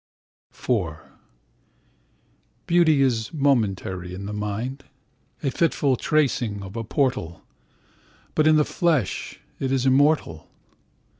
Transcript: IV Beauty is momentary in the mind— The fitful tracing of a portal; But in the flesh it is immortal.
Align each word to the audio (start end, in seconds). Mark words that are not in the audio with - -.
IV 0.51 0.97
Beauty 2.65 3.03
is 3.03 3.31
momentary 3.31 4.15
in 4.15 4.25
the 4.25 4.33
mind— 4.33 4.85
The 5.41 5.51
fitful 5.51 5.95
tracing 5.95 6.63
of 6.63 6.75
a 6.75 6.83
portal; 6.83 7.43
But 8.33 8.47
in 8.47 8.55
the 8.55 8.65
flesh 8.65 9.39
it 9.59 9.71
is 9.71 9.85
immortal. 9.85 10.49